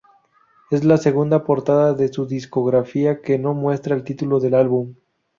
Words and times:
Es 0.71 0.83
la 0.83 0.97
segunda 0.97 1.43
portada 1.43 1.93
de 1.93 2.07
su 2.11 2.25
discografía 2.25 3.21
que 3.21 3.37
no 3.37 3.53
muestra 3.53 3.93
el 3.95 4.03
titulo 4.03 4.39
del 4.39 4.55
álbum. 4.55 4.95